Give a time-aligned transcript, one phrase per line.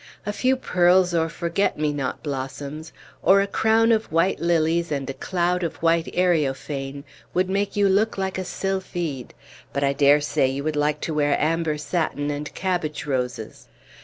[0.25, 5.07] A few pearls or forget me not blossoms, or a crown of water lilies and
[5.07, 7.03] a cloud of white areophane,
[7.35, 9.35] would make you look a sylphide;
[9.71, 13.67] but I dare say you would like to wear amber satin and cabbage roses."